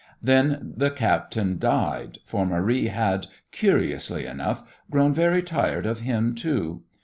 Then 0.19 0.73
the 0.77 0.89
captain 0.89 1.59
died, 1.59 2.17
for 2.25 2.43
Marie 2.43 2.87
had, 2.87 3.27
curiously 3.51 4.25
enough, 4.25 4.81
grown 4.89 5.13
very 5.13 5.43
tired 5.43 5.85
of 5.85 5.99
him 5.99 6.33
too. 6.33 6.81